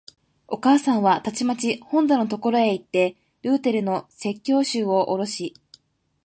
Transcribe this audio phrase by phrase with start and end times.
[0.47, 5.53] お母さんはたちまち本棚のところへいって、ルーテルの説教集をおろし、